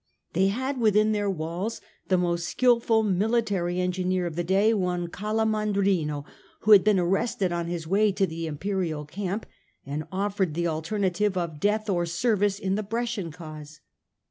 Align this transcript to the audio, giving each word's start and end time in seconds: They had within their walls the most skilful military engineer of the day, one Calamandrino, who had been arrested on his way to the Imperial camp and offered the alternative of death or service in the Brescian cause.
They 0.33 0.47
had 0.47 0.79
within 0.79 1.11
their 1.11 1.29
walls 1.29 1.79
the 2.07 2.17
most 2.17 2.49
skilful 2.49 3.03
military 3.03 3.79
engineer 3.79 4.25
of 4.25 4.35
the 4.35 4.43
day, 4.43 4.73
one 4.73 5.09
Calamandrino, 5.09 6.25
who 6.61 6.71
had 6.71 6.83
been 6.83 6.97
arrested 6.99 7.51
on 7.51 7.67
his 7.67 7.85
way 7.85 8.11
to 8.13 8.25
the 8.25 8.47
Imperial 8.47 9.05
camp 9.05 9.45
and 9.85 10.05
offered 10.11 10.55
the 10.55 10.65
alternative 10.65 11.37
of 11.37 11.59
death 11.59 11.87
or 11.87 12.07
service 12.07 12.57
in 12.57 12.73
the 12.73 12.81
Brescian 12.81 13.29
cause. 13.31 13.81